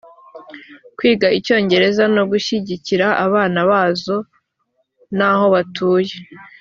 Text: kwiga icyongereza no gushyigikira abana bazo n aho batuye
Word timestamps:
kwiga 0.97 1.27
icyongereza 1.37 2.03
no 2.15 2.23
gushyigikira 2.31 3.07
abana 3.25 3.59
bazo 3.71 4.17
n 5.17 5.19
aho 5.29 5.45
batuye 5.53 6.15